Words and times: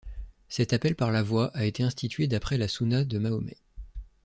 Cet 0.49 0.73
appel 0.73 0.95
par 0.95 1.11
la 1.11 1.21
voix 1.21 1.51
a 1.55 1.63
été 1.63 1.83
institué 1.83 2.25
d'après 2.25 2.57
la 2.57 2.67
sunna 2.67 3.05
de 3.05 3.19
Mahomet. 3.19 3.57